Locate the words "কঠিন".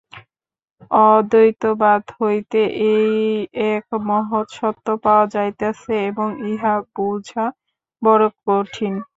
8.39-8.93